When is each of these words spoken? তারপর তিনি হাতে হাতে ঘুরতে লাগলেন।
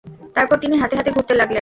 তারপর 0.35 0.57
তিনি 0.57 0.75
হাতে 0.77 0.95
হাতে 0.95 1.11
ঘুরতে 1.11 1.33
লাগলেন। 1.33 1.49